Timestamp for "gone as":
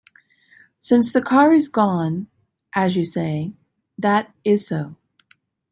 1.69-2.95